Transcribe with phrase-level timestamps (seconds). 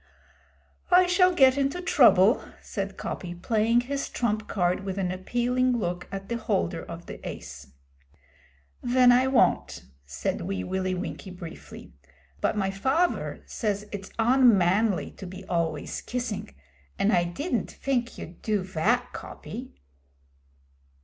[0.89, 6.07] 'I shall get into trouble,' said Coppy, playing his trump card with an appealing look
[6.11, 7.67] at the holder of the ace.
[8.81, 11.93] 'Ven I won't,' said Wee Willie Winkie briefly.
[12.41, 16.55] 'But my faver says it's un man ly to be always kissing,
[16.97, 19.71] and I didn't fink you'd do vat, Coppy.'